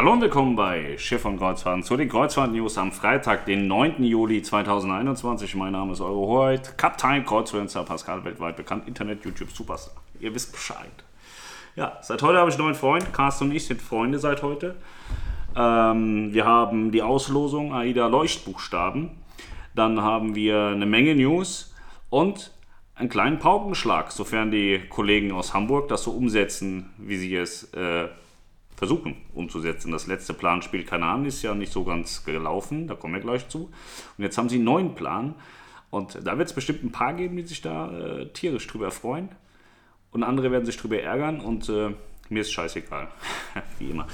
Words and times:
Hallo 0.00 0.12
und 0.14 0.22
willkommen 0.22 0.56
bei 0.56 0.96
Schiff 0.96 1.26
und 1.26 1.36
Kreuzfahrten 1.36 1.82
zu 1.82 1.94
den 1.94 2.08
Kreuzfahrt-News 2.08 2.78
am 2.78 2.90
Freitag, 2.90 3.44
den 3.44 3.68
9. 3.68 4.02
Juli 4.02 4.40
2021. 4.40 5.56
Mein 5.56 5.72
Name 5.72 5.92
ist 5.92 6.00
Eure 6.00 6.14
Hoheit, 6.14 6.78
Kapitän 6.78 7.22
Kreuzfluencer 7.26 7.84
Pascal, 7.84 8.24
weltweit 8.24 8.56
bekannt, 8.56 8.88
Internet, 8.88 9.22
YouTube, 9.26 9.50
Superstar. 9.50 10.02
Ihr 10.18 10.34
wisst 10.34 10.52
Bescheid. 10.52 10.88
Ja, 11.76 11.98
seit 12.00 12.22
heute 12.22 12.38
habe 12.38 12.48
ich 12.48 12.56
einen 12.56 12.64
neuen 12.64 12.76
Freund. 12.76 13.12
Carsten 13.12 13.50
und 13.50 13.52
ich 13.54 13.66
sind 13.66 13.82
Freunde 13.82 14.18
seit 14.18 14.42
heute. 14.42 14.76
Ähm, 15.54 16.32
wir 16.32 16.46
haben 16.46 16.92
die 16.92 17.02
Auslosung 17.02 17.74
AIDA 17.74 18.06
Leuchtbuchstaben. 18.06 19.10
Dann 19.74 20.00
haben 20.00 20.34
wir 20.34 20.68
eine 20.68 20.86
Menge 20.86 21.14
News 21.14 21.74
und 22.08 22.52
einen 22.94 23.10
kleinen 23.10 23.38
Paukenschlag, 23.38 24.12
sofern 24.12 24.50
die 24.50 24.80
Kollegen 24.88 25.32
aus 25.32 25.52
Hamburg 25.52 25.88
das 25.88 26.04
so 26.04 26.12
umsetzen, 26.12 26.88
wie 26.96 27.18
sie 27.18 27.36
es 27.36 27.64
äh, 27.74 28.08
versuchen 28.80 29.14
umzusetzen. 29.34 29.92
Das 29.92 30.06
letzte 30.06 30.32
Planspiel 30.32 30.84
Kanaan 30.84 31.26
ist 31.26 31.42
ja 31.42 31.54
nicht 31.54 31.70
so 31.70 31.84
ganz 31.84 32.24
gelaufen, 32.24 32.88
da 32.88 32.94
kommen 32.94 33.12
wir 33.12 33.20
gleich 33.20 33.46
zu. 33.46 33.70
Und 34.16 34.24
jetzt 34.24 34.38
haben 34.38 34.48
sie 34.48 34.56
einen 34.56 34.64
neuen 34.64 34.94
Plan 34.94 35.34
und 35.90 36.26
da 36.26 36.38
wird 36.38 36.48
es 36.48 36.54
bestimmt 36.54 36.82
ein 36.82 36.90
paar 36.90 37.12
geben, 37.12 37.36
die 37.36 37.42
sich 37.42 37.60
da 37.60 37.92
äh, 37.92 38.28
tierisch 38.32 38.66
drüber 38.68 38.90
freuen 38.90 39.28
und 40.12 40.22
andere 40.22 40.50
werden 40.50 40.64
sich 40.64 40.78
drüber 40.78 40.98
ärgern 40.98 41.40
und 41.40 41.68
äh, 41.68 41.90
mir 42.30 42.40
ist 42.40 42.52
scheißegal, 42.52 43.08
wie 43.78 43.90
immer. 43.90 44.06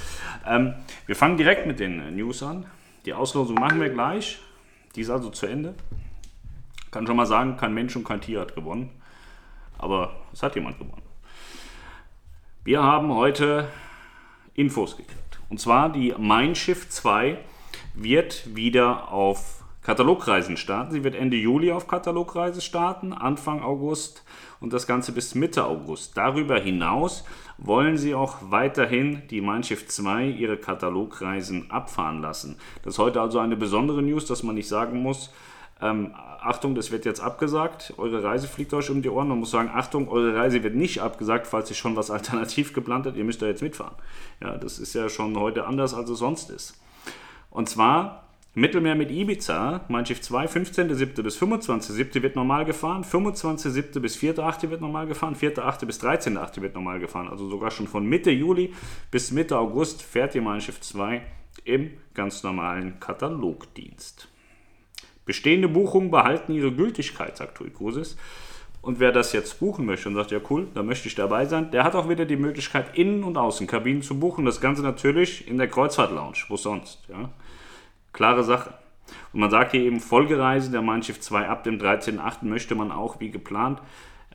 Ähm, 0.45 0.75
wir 1.07 1.15
fangen 1.15 1.37
direkt 1.37 1.69
mit 1.69 1.79
den 1.79 2.17
News 2.17 2.43
an. 2.43 2.67
Die 3.05 3.15
Auslosung 3.15 3.55
machen 3.55 3.81
wir 3.81 3.91
gleich. 3.91 4.41
Die 4.97 5.03
ist 5.03 5.11
also 5.11 5.31
zu 5.31 5.47
Ende. 5.47 5.75
Kann 6.91 7.07
schon 7.07 7.15
mal 7.15 7.27
sagen, 7.27 7.57
kein 7.57 7.73
Mensch 7.73 7.95
und 7.95 8.03
kein 8.03 8.21
Tier 8.21 8.41
hat 8.41 8.57
gewonnen. 8.57 8.91
Aber 9.79 10.17
es 10.33 10.43
hat 10.43 10.57
jemand 10.57 10.77
gewonnen. 10.81 11.03
Wir 12.65 12.83
haben 12.83 13.15
heute 13.15 13.69
Infos 14.57 14.97
gekriegt. 14.97 15.39
Und 15.49 15.61
zwar 15.61 15.93
die 15.93 16.15
Mein 16.19 16.55
Schiff 16.55 16.89
2 16.89 17.39
wird 17.95 18.57
wieder 18.57 19.13
auf 19.13 19.65
Katalogreisen 19.83 20.57
starten. 20.57 20.91
Sie 20.91 21.05
wird 21.05 21.15
Ende 21.15 21.37
Juli 21.37 21.71
auf 21.71 21.87
Katalogreise 21.87 22.61
starten, 22.61 23.13
Anfang 23.13 23.63
August 23.63 24.25
und 24.59 24.73
das 24.73 24.89
Ganze 24.89 25.13
bis 25.13 25.37
Mitte 25.37 25.65
August. 25.65 26.17
Darüber 26.17 26.59
hinaus 26.59 27.25
wollen 27.57 27.97
sie 27.97 28.15
auch 28.15 28.39
weiterhin 28.51 29.23
die 29.31 29.41
Mein 29.41 29.63
Schiff 29.63 29.87
2 29.87 30.27
ihre 30.27 30.57
Katalogreisen 30.57 31.71
abfahren 31.71 32.21
lassen. 32.21 32.59
Das 32.83 32.95
ist 32.95 32.99
heute 32.99 33.21
also 33.21 33.39
eine 33.39 33.57
besondere 33.57 34.03
News, 34.03 34.27
dass 34.27 34.43
man 34.43 34.57
nicht 34.57 34.69
sagen 34.69 35.03
muss, 35.03 35.33
ähm, 35.81 36.15
Achtung, 36.15 36.75
das 36.75 36.91
wird 36.93 37.05
jetzt 37.05 37.21
abgesagt, 37.21 37.95
eure 37.99 38.23
Reise 38.23 38.47
fliegt 38.47 38.73
euch 38.73 38.89
um 38.91 39.03
die 39.03 39.09
Ohren. 39.09 39.29
Man 39.29 39.41
muss 39.41 39.51
sagen, 39.51 39.71
Achtung, 39.73 40.09
eure 40.09 40.35
Reise 40.35 40.63
wird 40.63 40.75
nicht 40.75 41.01
abgesagt, 41.01 41.47
falls 41.47 41.71
ihr 41.71 41.77
schon 41.77 41.97
was 41.97 42.11
alternativ 42.13 42.73
geplant 42.73 43.07
habt, 43.07 43.17
ihr 43.17 43.25
müsst 43.25 43.43
da 43.43 43.47
jetzt 43.47 43.63
mitfahren. 43.63 43.95
Ja, 44.41 44.57
das 44.57 44.79
ist 44.79 44.95
ja 44.95 45.09
schon 45.09 45.39
heute 45.39 45.67
anders, 45.67 45.93
als 45.93 46.09
es 46.09 46.19
sonst 46.19 46.51
ist. 46.51 46.81
Und 47.51 47.69
zwar 47.69 48.27
Mittelmeer 48.55 48.95
mit 48.95 49.11
Ibiza, 49.11 49.83
Mein 49.89 50.07
Schiff 50.07 50.23
2, 50.23 50.47
15.7. 50.47 51.23
bis 51.23 51.39
25.7. 51.39 52.23
wird 52.23 52.37
normal 52.37 52.65
gefahren, 52.65 53.05
25.7. 53.05 54.01
bis 54.01 54.17
4.8. 54.17 54.71
wird 54.71 54.81
normal 54.81 55.07
gefahren, 55.07 55.35
4.8. 55.35 55.85
bis 55.85 56.03
13.8. 56.03 56.63
wird 56.63 56.75
normal 56.75 56.99
gefahren. 56.99 57.29
Also 57.29 57.51
sogar 57.51 57.71
schon 57.71 57.87
von 57.87 58.07
Mitte 58.07 58.31
Juli 58.31 58.73
bis 59.11 59.31
Mitte 59.31 59.59
August 59.59 60.01
fährt 60.01 60.35
ihr 60.35 60.41
Mein 60.41 60.63
Schiff 60.63 60.81
2 60.81 61.21
im 61.65 61.91
ganz 62.15 62.43
normalen 62.45 62.99
Katalogdienst. 62.99 64.29
Bestehende 65.27 65.69
Buchungen 65.69 66.11
behalten 66.11 66.53
ihre 66.53 66.73
Gültigkeit, 66.73 67.37
sagt 67.37 67.59
TUI 67.59 67.71
Cruises. 67.71 68.17
Und 68.81 69.01
wer 69.01 69.11
das 69.11 69.33
jetzt 69.33 69.59
buchen 69.59 69.85
möchte 69.85 70.09
und 70.09 70.15
sagt, 70.15 70.31
ja 70.31 70.39
cool, 70.49 70.69
da 70.73 70.85
möchte 70.85 71.09
ich 71.09 71.17
dabei 71.17 71.45
sein, 71.45 71.73
der 71.73 71.83
hat 71.83 71.97
auch 71.97 72.09
wieder 72.09 72.25
die 72.25 72.37
Möglichkeit, 72.37 72.97
Innen- 72.97 73.25
und 73.25 73.37
Außenkabinen 73.37 74.03
zu 74.03 74.21
buchen. 74.21 74.45
Das 74.45 74.61
Ganze 74.61 74.83
natürlich 74.83 75.49
in 75.49 75.59
der 75.59 75.69
Kreuzfahrt-Lounge, 75.69 76.39
wo 76.49 76.57
sonst. 76.57 77.01
Ja. 77.09 77.31
Klare 78.13 78.45
Sache. 78.45 78.75
Und 79.33 79.41
man 79.41 79.51
sagt 79.51 79.73
hier 79.73 79.81
eben, 79.83 79.99
Folgereise 79.99 80.71
der 80.71 80.83
Mein 80.83 81.03
Schiff 81.03 81.21
2 81.21 81.49
ab 81.49 81.65
dem 81.65 81.79
13.8. 81.79 82.45
möchte 82.45 82.77
man 82.77 82.93
auch 82.93 83.19
wie 83.19 83.31
geplant 83.31 83.81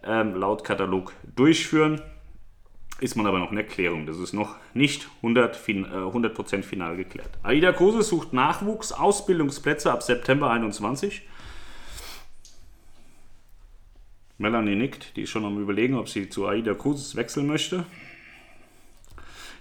ähm, 0.04 0.36
laut 0.36 0.66
Katalog 0.66 1.14
durchführen 1.36 2.02
ist 3.02 3.16
man 3.16 3.26
aber 3.26 3.40
noch 3.40 3.52
in 3.52 3.58
Erklärung. 3.58 4.06
Das 4.06 4.18
ist 4.20 4.32
noch 4.32 4.56
nicht 4.74 5.10
100%, 5.24 5.54
fin 5.56 5.86
äh, 5.86 5.88
100 5.88 6.64
final 6.64 6.96
geklärt. 6.96 7.32
AIDA 7.44 7.74
Kurse 7.74 8.04
sucht 8.04 8.32
Nachwuchs, 8.32 8.92
Ausbildungsplätze 8.92 9.92
ab 9.92 10.04
September 10.04 10.52
21. 10.52 11.24
Melanie 14.38 14.76
nickt, 14.76 15.16
die 15.18 15.24
ist 15.24 15.32
schon 15.32 15.46
am 15.46 15.60
überlegen, 15.62 15.96
ob 15.96 16.10
sie 16.10 16.30
zu 16.30 16.48
AIDA 16.48 16.76
Cruises 16.76 17.16
wechseln 17.16 17.48
möchte. 17.48 17.86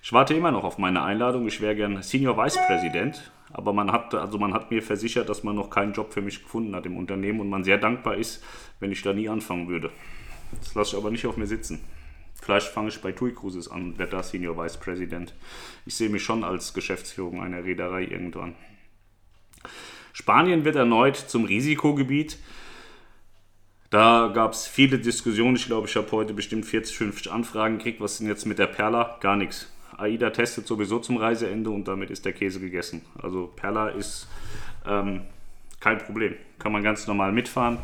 Ich 0.02 0.12
warte 0.12 0.34
immer 0.34 0.50
noch 0.50 0.64
auf 0.64 0.78
meine 0.78 1.02
Einladung. 1.02 1.46
Ich 1.46 1.60
wäre 1.60 1.74
gern 1.74 2.02
Senior 2.02 2.36
Vice 2.36 2.58
President, 2.66 3.32
aber 3.52 3.72
man 3.72 3.90
hat, 3.90 4.14
also 4.14 4.38
man 4.38 4.52
hat 4.52 4.70
mir 4.70 4.82
versichert, 4.82 5.28
dass 5.30 5.44
man 5.44 5.56
noch 5.56 5.70
keinen 5.70 5.92
Job 5.94 6.12
für 6.12 6.22
mich 6.22 6.42
gefunden 6.42 6.74
hat 6.74 6.84
im 6.84 6.96
Unternehmen 6.96 7.40
und 7.40 7.48
man 7.48 7.64
sehr 7.64 7.78
dankbar 7.78 8.16
ist, 8.16 8.44
wenn 8.80 8.92
ich 8.92 9.02
da 9.02 9.14
nie 9.14 9.28
anfangen 9.28 9.68
würde. 9.68 9.90
Das 10.58 10.74
lasse 10.74 10.96
ich 10.96 11.02
aber 11.02 11.10
nicht 11.10 11.26
auf 11.26 11.36
mir 11.36 11.46
sitzen. 11.46 11.80
Vielleicht 12.50 12.72
fange 12.72 12.88
ich 12.88 13.00
bei 13.00 13.12
TUI 13.12 13.32
Cruises 13.32 13.70
an, 13.70 13.96
werde 13.96 14.10
da 14.10 14.24
Senior 14.24 14.58
Vice 14.58 14.76
President. 14.76 15.32
Ich 15.86 15.94
sehe 15.94 16.08
mich 16.08 16.24
schon 16.24 16.42
als 16.42 16.74
Geschäftsführung 16.74 17.40
einer 17.40 17.62
Reederei 17.62 18.02
irgendwann. 18.02 18.56
Spanien 20.12 20.64
wird 20.64 20.74
erneut 20.74 21.14
zum 21.14 21.44
Risikogebiet. 21.44 22.38
Da 23.90 24.32
gab 24.34 24.54
es 24.54 24.66
viele 24.66 24.98
Diskussionen. 24.98 25.54
Ich 25.54 25.66
glaube, 25.66 25.86
ich 25.86 25.94
habe 25.94 26.10
heute 26.10 26.34
bestimmt 26.34 26.66
40, 26.66 26.96
50 26.96 27.30
Anfragen 27.30 27.78
gekriegt. 27.78 28.00
Was 28.00 28.14
ist 28.14 28.18
denn 28.18 28.26
jetzt 28.26 28.46
mit 28.46 28.58
der 28.58 28.66
Perla? 28.66 29.18
Gar 29.20 29.36
nichts. 29.36 29.72
AIDA 29.96 30.30
testet 30.30 30.66
sowieso 30.66 30.98
zum 30.98 31.18
Reiseende 31.18 31.70
und 31.70 31.86
damit 31.86 32.10
ist 32.10 32.24
der 32.24 32.32
Käse 32.32 32.58
gegessen. 32.58 33.02
Also 33.22 33.46
Perla 33.54 33.90
ist 33.90 34.26
ähm, 34.84 35.20
kein 35.78 35.98
Problem. 35.98 36.34
Kann 36.58 36.72
man 36.72 36.82
ganz 36.82 37.06
normal 37.06 37.30
mitfahren. 37.30 37.78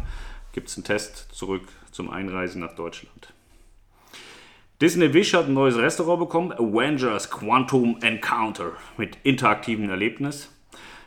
Gibt 0.52 0.70
es 0.70 0.76
einen 0.76 0.82
Test 0.82 1.28
zurück 1.30 1.68
zum 1.92 2.10
Einreisen 2.10 2.62
nach 2.62 2.74
Deutschland. 2.74 3.32
Disney 4.78 5.14
Wish 5.14 5.32
hat 5.32 5.46
ein 5.46 5.54
neues 5.54 5.78
Restaurant 5.78 6.20
bekommen, 6.20 6.52
Avengers 6.52 7.30
Quantum 7.30 7.96
Encounter 8.02 8.72
mit 8.98 9.16
interaktivem 9.22 9.88
Erlebnis. 9.88 10.52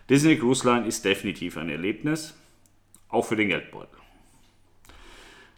Disney 0.09 0.38
Cruise 0.38 0.68
Line 0.68 0.88
ist 0.88 1.06
definitiv 1.06 1.56
ein 1.56 1.69
Erlebnis, 1.69 2.35
auch 3.09 3.25
für 3.25 3.35
den 3.35 3.50
Geldbeutel. 3.50 3.99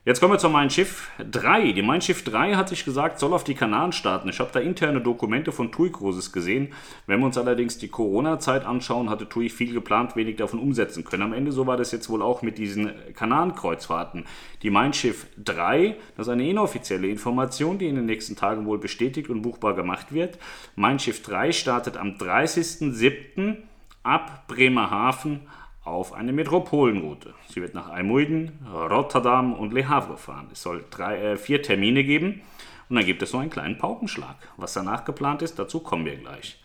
Jetzt 0.03 0.19
kommen 0.19 0.33
wir 0.33 0.39
zu 0.39 0.49
Mein 0.49 0.71
Schiff 0.71 1.11
3. 1.19 1.73
Die 1.73 1.83
Mein 1.83 2.01
Schiff 2.01 2.23
3 2.23 2.55
hat 2.55 2.69
sich 2.69 2.85
gesagt, 2.85 3.19
soll 3.19 3.33
auf 3.33 3.43
die 3.43 3.53
Kanaren 3.53 3.91
starten. 3.91 4.29
Ich 4.29 4.39
habe 4.39 4.49
da 4.51 4.59
interne 4.59 4.99
Dokumente 4.99 5.51
von 5.51 5.71
TUI 5.71 5.91
Cruises 5.91 6.31
gesehen. 6.31 6.73
Wenn 7.05 7.19
wir 7.19 7.27
uns 7.27 7.37
allerdings 7.37 7.77
die 7.77 7.87
Corona-Zeit 7.87 8.65
anschauen, 8.65 9.11
hatte 9.11 9.29
TUI 9.29 9.49
viel 9.49 9.73
geplant, 9.73 10.15
wenig 10.15 10.37
davon 10.37 10.59
umsetzen 10.59 11.03
können. 11.03 11.21
Am 11.21 11.33
Ende 11.33 11.51
so 11.51 11.67
war 11.67 11.77
das 11.77 11.91
jetzt 11.91 12.09
wohl 12.09 12.23
auch 12.23 12.41
mit 12.41 12.57
diesen 12.57 12.89
Kanarenkreuzfahrten. 13.13 14.25
Die 14.63 14.71
Mein 14.71 14.93
Schiff 14.93 15.27
3, 15.37 15.95
das 16.17 16.25
ist 16.25 16.33
eine 16.33 16.49
inoffizielle 16.49 17.07
Information, 17.07 17.77
die 17.77 17.85
in 17.85 17.95
den 17.95 18.07
nächsten 18.07 18.35
Tagen 18.35 18.65
wohl 18.65 18.79
bestätigt 18.79 19.29
und 19.29 19.43
buchbar 19.43 19.75
gemacht 19.75 20.11
wird. 20.11 20.39
Mein 20.75 20.97
Schiff 20.97 21.21
3 21.21 21.51
startet 21.51 21.97
am 21.97 22.15
30.07. 22.15 23.57
ab 24.01 24.47
Bremerhaven 24.47 25.41
auf 25.83 26.13
eine 26.13 26.31
Metropolenroute. 26.31 27.33
Sie 27.47 27.61
wird 27.61 27.73
nach 27.73 27.89
Almuiden, 27.89 28.59
Rotterdam 28.71 29.53
und 29.53 29.73
Le 29.73 29.87
Havre 29.89 30.17
fahren. 30.17 30.49
Es 30.51 30.61
soll 30.61 30.85
drei, 30.89 31.17
äh, 31.17 31.37
vier 31.37 31.61
Termine 31.61 32.03
geben 32.03 32.41
und 32.89 32.95
dann 32.97 33.05
gibt 33.05 33.21
es 33.21 33.33
noch 33.33 33.39
einen 33.39 33.49
kleinen 33.49 33.77
Paukenschlag. 33.77 34.35
Was 34.57 34.73
danach 34.73 35.05
geplant 35.05 35.41
ist, 35.41 35.57
dazu 35.57 35.79
kommen 35.79 36.05
wir 36.05 36.17
gleich. 36.17 36.61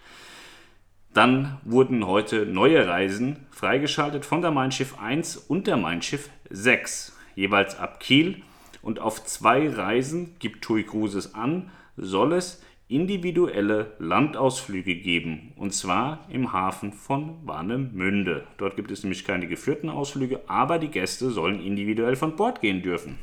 Dann 1.15 1.59
wurden 1.65 2.07
heute 2.07 2.45
neue 2.45 2.87
Reisen 2.87 3.47
freigeschaltet 3.51 4.27
von 4.27 4.43
der 4.43 4.51
Mein 4.51 4.71
Schiff 4.71 4.99
1 4.99 5.37
und 5.37 5.67
der 5.67 5.79
Mein 5.79 6.03
Schiff 6.03 6.29
6, 6.51 7.17
jeweils 7.37 7.79
ab 7.79 8.01
Kiel. 8.01 8.43
Und 8.83 9.01
auf 9.01 9.25
zwei 9.25 9.69
Reisen 9.69 10.37
gibt 10.39 10.63
TUI 10.63 10.85
Cruises 10.85 11.35
an, 11.35 11.71
soll 11.97 12.35
es 12.35 12.63
individuelle 12.89 13.95
Landausflüge 13.99 14.95
geben, 14.97 15.53
und 15.57 15.75
zwar 15.75 16.25
im 16.29 16.53
Hafen 16.53 16.93
von 16.93 17.45
Warnemünde. 17.45 18.47
Dort 18.59 18.77
gibt 18.77 18.91
es 18.91 19.03
nämlich 19.03 19.25
keine 19.25 19.49
geführten 19.49 19.91
Ausflüge, 19.91 20.41
aber 20.47 20.79
die 20.79 20.91
Gäste 20.91 21.31
sollen 21.31 21.61
individuell 21.61 22.15
von 22.15 22.37
Bord 22.37 22.61
gehen 22.61 22.83
dürfen. 22.83 23.19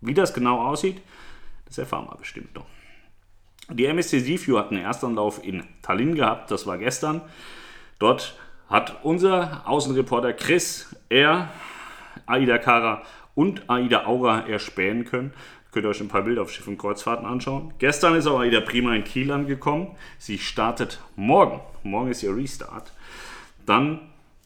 Wie 0.00 0.14
das 0.14 0.32
genau 0.32 0.66
aussieht, 0.66 1.02
das 1.66 1.78
erfahren 1.78 2.06
wir 2.06 2.16
bestimmt 2.16 2.54
noch. 2.54 2.66
Die 3.70 3.86
MSC 3.86 4.20
Seaview 4.20 4.58
hat 4.58 4.70
einen 4.70 4.82
Erstanlauf 4.82 5.44
in 5.44 5.62
Tallinn 5.82 6.14
gehabt, 6.14 6.50
das 6.50 6.66
war 6.66 6.78
gestern. 6.78 7.20
Dort 7.98 8.36
hat 8.68 9.04
unser 9.04 9.68
Außenreporter 9.68 10.32
Chris 10.32 10.96
er 11.08 11.50
Aida 12.26 12.58
Kara 12.58 13.02
und 13.34 13.68
Aida 13.68 14.06
Aura 14.06 14.46
erspähen 14.48 15.04
können. 15.04 15.32
Könnt 15.72 15.86
ihr 15.86 15.88
euch 15.88 16.02
ein 16.02 16.08
paar 16.08 16.22
Bilder 16.22 16.42
auf 16.42 16.52
Schiff 16.52 16.68
und 16.68 16.76
Kreuzfahrten 16.76 17.24
anschauen. 17.24 17.72
Gestern 17.78 18.14
ist 18.14 18.26
aber 18.26 18.44
wieder 18.44 18.60
prima 18.60 18.94
in 18.94 19.04
Kiel 19.04 19.32
angekommen. 19.32 19.88
Sie 20.18 20.36
startet 20.36 21.00
morgen. 21.16 21.60
Morgen 21.82 22.10
ist 22.10 22.22
ihr 22.22 22.36
Restart. 22.36 22.92
Dann 23.64 24.00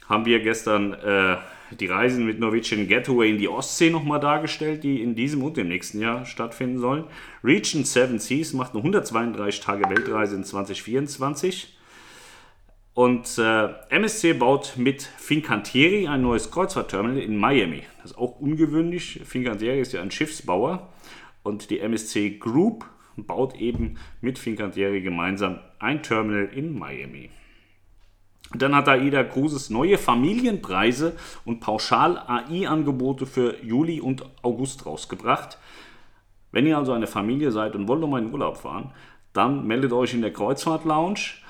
haben 0.08 0.25
wir 0.25 0.38
gestern 0.38 0.93
äh, 0.93 1.37
die 1.73 1.87
Reisen 1.87 2.26
mit 2.26 2.38
Norwegian 2.38 2.87
Getaway 2.87 3.31
in 3.31 3.38
die 3.38 3.49
Ostsee 3.49 3.90
nochmal 3.90 4.20
dargestellt, 4.20 4.84
die 4.84 5.02
in 5.02 5.17
diesem 5.17 5.43
und 5.43 5.58
im 5.58 5.67
nächsten 5.67 6.00
Jahr 6.00 6.25
stattfinden 6.26 6.78
sollen. 6.78 7.05
Region 7.43 7.84
Seven 7.84 8.20
Seas 8.20 8.52
macht 8.52 8.73
eine 8.75 8.82
132 8.82 9.61
Tage 9.61 9.90
Weltreise 9.90 10.37
in 10.37 10.44
2024. 10.44 11.75
Und 12.96 13.37
äh, 13.37 13.69
MSC 13.90 14.32
baut 14.32 14.72
mit 14.78 15.02
Fincantieri 15.02 16.06
ein 16.08 16.22
neues 16.22 16.50
Kreuzfahrtterminal 16.50 17.19
in 17.19 17.37
Miami. 17.37 17.82
Das 18.00 18.12
ist 18.12 18.16
auch 18.16 18.40
ungewöhnlich. 18.40 19.20
Fincantieri 19.22 19.81
ist 19.81 19.93
ja 19.93 20.00
ein 20.00 20.10
Schiffsbauer 20.10 20.88
und 21.43 21.69
die 21.69 21.81
MSC 21.81 22.38
Group 22.38 22.87
baut 23.19 23.54
eben 23.56 23.98
mit 24.22 24.38
Fincantieri 24.38 25.02
gemeinsam 25.02 25.58
ein 25.78 26.02
Terminal 26.02 26.46
in 26.46 26.78
Miami. 26.78 27.28
Dann 28.54 28.75
hat 28.75 28.88
AIDA 28.88 29.25
Cruises 29.25 29.69
neue 29.69 29.99
Familienpreise 29.99 31.19
und 31.44 31.60
Pauschal-AI-Angebote 31.60 33.26
für 33.26 33.62
Juli 33.62 34.00
und 34.00 34.25
August 34.40 34.87
rausgebracht. 34.87 35.58
Wenn 36.50 36.66
ihr 36.66 36.78
also 36.78 36.92
eine 36.92 37.06
Familie 37.06 37.52
seid 37.52 37.76
und 37.76 37.88
wollt 37.88 38.00
noch 38.00 38.16
in 38.16 38.32
Urlaub 38.32 38.56
fahren, 38.56 38.94
dann 39.34 39.66
meldet 39.66 39.92
euch 39.92 40.14
in 40.14 40.22
der 40.22 40.32
Kreuzfahrt-Lounge. 40.32 41.44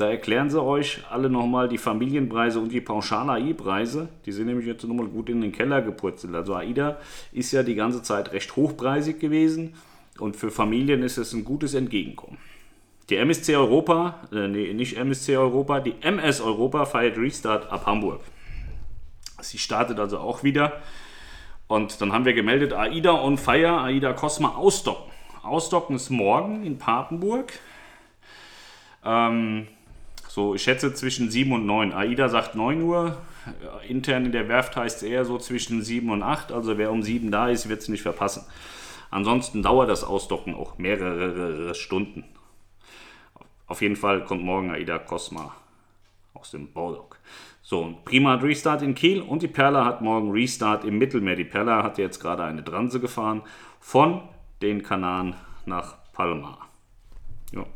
Da 0.00 0.08
erklären 0.08 0.48
sie 0.48 0.62
euch 0.62 1.02
alle 1.10 1.28
nochmal 1.28 1.68
die 1.68 1.76
Familienpreise 1.76 2.58
und 2.58 2.72
die 2.72 2.80
Pauschal-AI-Preise. 2.80 4.08
Die 4.24 4.32
sind 4.32 4.46
nämlich 4.46 4.66
jetzt 4.66 4.82
nochmal 4.82 5.08
gut 5.08 5.28
in 5.28 5.42
den 5.42 5.52
Keller 5.52 5.82
gepurzelt. 5.82 6.34
Also 6.34 6.54
AIDA 6.54 6.96
ist 7.32 7.52
ja 7.52 7.62
die 7.62 7.74
ganze 7.74 8.02
Zeit 8.02 8.32
recht 8.32 8.56
hochpreisig 8.56 9.20
gewesen 9.20 9.74
und 10.18 10.36
für 10.36 10.50
Familien 10.50 11.02
ist 11.02 11.18
es 11.18 11.34
ein 11.34 11.44
gutes 11.44 11.74
Entgegenkommen. 11.74 12.38
Die 13.10 13.16
MSC 13.16 13.54
Europa, 13.54 14.26
äh, 14.32 14.48
nee, 14.48 14.72
nicht 14.72 14.96
MSC 14.96 15.36
Europa, 15.36 15.80
die 15.80 15.96
MS 16.00 16.40
Europa 16.40 16.86
feiert 16.86 17.18
Restart 17.18 17.70
ab 17.70 17.84
Hamburg. 17.84 18.22
Sie 19.42 19.58
startet 19.58 20.00
also 20.00 20.16
auch 20.16 20.42
wieder. 20.42 20.80
Und 21.66 22.00
dann 22.00 22.14
haben 22.14 22.24
wir 22.24 22.32
gemeldet, 22.32 22.72
AIDA 22.72 23.22
on 23.22 23.36
Fire, 23.36 23.82
AIDA 23.82 24.14
Cosma 24.14 24.54
ausdocken. 24.54 25.12
Ausdocken 25.42 25.96
ist 25.96 26.08
morgen 26.08 26.64
in 26.64 26.78
Papenburg. 26.78 27.52
Ähm, 29.04 29.66
so, 30.30 30.54
ich 30.54 30.62
schätze 30.62 30.94
zwischen 30.94 31.28
7 31.28 31.50
und 31.50 31.66
9. 31.66 31.92
AIDA 31.92 32.28
sagt 32.28 32.54
9 32.54 32.82
Uhr. 32.82 33.16
Intern 33.88 34.26
in 34.26 34.30
der 34.30 34.46
Werft 34.46 34.76
heißt 34.76 34.98
es 34.98 35.02
eher 35.02 35.24
so 35.24 35.38
zwischen 35.38 35.82
7 35.82 36.08
und 36.08 36.22
8. 36.22 36.52
Also 36.52 36.78
wer 36.78 36.92
um 36.92 37.02
7 37.02 37.32
da 37.32 37.48
ist, 37.48 37.68
wird 37.68 37.80
es 37.80 37.88
nicht 37.88 38.02
verpassen. 38.02 38.44
Ansonsten 39.10 39.60
dauert 39.64 39.90
das 39.90 40.04
Ausdocken 40.04 40.54
auch 40.54 40.78
mehrere 40.78 41.74
Stunden. 41.74 42.22
Auf 43.66 43.82
jeden 43.82 43.96
Fall 43.96 44.24
kommt 44.24 44.44
morgen 44.44 44.70
Aida 44.70 45.00
Cosma 45.00 45.52
aus 46.32 46.52
dem 46.52 46.72
Baudock. 46.72 47.18
So, 47.60 47.98
Prima 48.04 48.34
hat 48.34 48.44
Restart 48.44 48.82
in 48.82 48.94
Kiel 48.94 49.22
und 49.22 49.42
die 49.42 49.48
Perla 49.48 49.84
hat 49.84 50.00
morgen 50.00 50.30
Restart 50.30 50.84
im 50.84 50.98
Mittelmeer. 50.98 51.34
Die 51.34 51.44
Perla 51.44 51.82
hat 51.82 51.98
jetzt 51.98 52.20
gerade 52.20 52.44
eine 52.44 52.64
Transe 52.64 53.00
gefahren 53.00 53.42
von 53.80 54.22
den 54.62 54.84
Kanaren 54.84 55.34
nach 55.66 55.96
Palma. 56.12 56.56
Ja. 57.50 57.66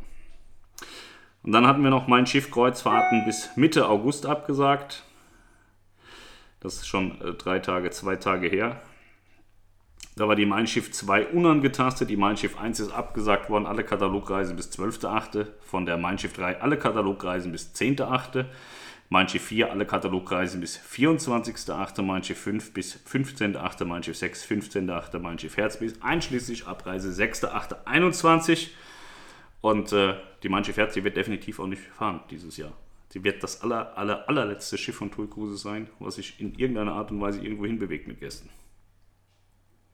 Und 1.45 1.51
dann 1.51 1.67
hatten 1.67 1.83
wir 1.83 1.91
noch 1.91 2.07
mein 2.07 2.25
Schiff 2.25 2.49
Kreuzfahrten 2.49 3.23
bis 3.23 3.51
Mitte 3.55 3.87
August 3.87 4.25
abgesagt. 4.25 5.03
Das 6.59 6.77
ist 6.77 6.87
schon 6.87 7.21
äh, 7.21 7.33
drei 7.33 7.59
Tage, 7.59 7.91
zwei 7.91 8.15
Tage 8.15 8.47
her. 8.47 8.81
Da 10.15 10.27
war 10.27 10.35
die 10.35 10.47
Mein 10.47 10.65
Schiff 10.65 10.91
2 10.91 11.27
unangetastet, 11.27 12.09
die 12.09 12.15
Mein 12.15 12.37
Schiff 12.37 12.57
1 12.57 12.79
ist 12.79 12.91
abgesagt 12.91 13.49
worden, 13.49 13.65
alle 13.67 13.83
Katalogreisen 13.83 14.55
bis 14.55 14.69
12.8. 14.69 15.45
Von 15.59 15.85
der 15.85 15.97
Mein 15.97 16.17
Schiff 16.17 16.33
3 16.33 16.61
alle 16.61 16.77
Katalogreisen 16.77 17.51
bis 17.51 17.73
10.8. 17.75 18.45
Mein 19.09 19.29
Schiff 19.29 19.43
4 19.43 19.69
alle 19.69 19.85
Katalogreisen 19.85 20.61
bis 20.61 20.79
24.8. 20.79 22.01
Mein 22.01 22.23
Schiff 22.23 22.39
5 22.39 22.73
bis 22.73 22.97
15.8. 23.07 23.85
Mein 23.85 24.01
Schiff 24.01 24.17
6 24.17 24.45
15.8. 24.45 25.19
Mein 25.19 25.37
Schiff 25.37 25.57
Herz 25.57 25.77
bis 25.77 26.01
einschließlich 26.01 26.65
Abreise 26.65 27.09
6.8.21. 27.09 28.69
Und 29.65 29.91
äh, 29.93 30.15
die 30.43 30.49
Mein 30.49 30.63
Schiff 30.63 30.77
Herz, 30.77 30.93
die 30.93 31.03
wird 31.03 31.17
definitiv 31.17 31.59
auch 31.59 31.67
nicht 31.67 31.81
fahren 31.81 32.21
dieses 32.29 32.57
Jahr. 32.57 32.73
Sie 33.09 33.23
wird 33.23 33.41
das 33.41 33.61
aller, 33.61 33.97
aller, 33.97 34.29
allerletzte 34.29 34.77
Schiff 34.77 34.95
von 34.95 35.09
Tui 35.09 35.27
Cruises 35.27 35.61
sein, 35.61 35.89
was 35.99 36.15
sich 36.15 36.39
in 36.39 36.53
irgendeiner 36.53 36.93
Art 36.93 37.09
und 37.09 37.19
Weise 37.19 37.41
irgendwo 37.41 37.65
hinbewegt 37.65 38.07
mit 38.07 38.19
Gästen 38.19 38.49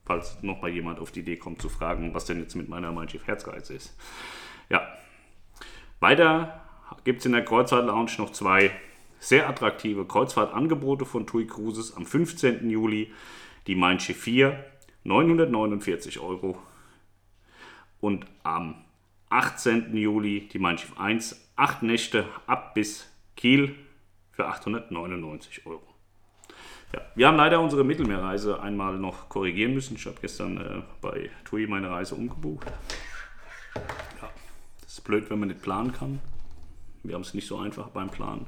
falls 0.04 0.42
noch 0.42 0.60
mal 0.60 0.70
jemand 0.70 0.98
auf 0.98 1.12
die 1.12 1.20
Idee 1.20 1.36
kommt 1.36 1.62
zu 1.62 1.68
fragen, 1.68 2.14
was 2.14 2.24
denn 2.24 2.40
jetzt 2.40 2.54
mit 2.54 2.68
meiner 2.68 2.92
Mein 2.92 3.08
Schiff 3.08 3.26
Herzgeiz 3.26 3.70
ist. 3.70 3.96
Ja, 4.68 4.86
weiter 6.00 6.60
gibt 7.04 7.20
es 7.20 7.26
in 7.26 7.32
der 7.32 7.44
Kreuzfahrt 7.44 7.86
Lounge 7.86 8.12
noch 8.18 8.32
zwei 8.32 8.72
sehr 9.18 9.48
attraktive 9.48 10.04
Kreuzfahrtangebote 10.04 11.06
von 11.06 11.26
TUI 11.26 11.46
Cruises 11.46 11.96
am 11.96 12.04
15. 12.04 12.68
Juli. 12.68 13.12
Die 13.68 13.76
Mein 13.76 14.00
Schiff 14.00 14.20
4, 14.20 14.64
949 15.04 16.18
Euro. 16.18 16.58
Und 18.00 18.26
am 18.42 18.84
18. 19.32 19.96
Juli 19.96 20.48
die 20.52 20.58
Mein 20.58 20.76
Schiff 20.76 20.92
1, 20.98 21.52
8 21.56 21.82
Nächte 21.82 22.26
ab 22.46 22.74
bis 22.74 23.08
Kiel 23.34 23.74
für 24.30 24.46
899 24.46 25.64
Euro. 25.64 25.82
Ja, 26.92 27.00
wir 27.14 27.28
haben 27.28 27.38
leider 27.38 27.58
unsere 27.60 27.82
Mittelmeerreise 27.82 28.60
einmal 28.60 28.98
noch 28.98 29.30
korrigieren 29.30 29.72
müssen. 29.72 29.96
Ich 29.96 30.04
habe 30.04 30.16
gestern 30.20 30.58
äh, 30.58 30.82
bei 31.00 31.30
TUI 31.46 31.66
meine 31.66 31.88
Reise 31.88 32.14
umgebucht. 32.14 32.66
Ja, 34.20 34.28
das 34.82 34.92
ist 34.92 35.00
blöd, 35.00 35.30
wenn 35.30 35.38
man 35.38 35.48
nicht 35.48 35.62
planen 35.62 35.94
kann. 35.94 36.20
Wir 37.02 37.14
haben 37.14 37.22
es 37.22 37.32
nicht 37.32 37.48
so 37.48 37.58
einfach 37.58 37.88
beim 37.88 38.10
Planen. 38.10 38.46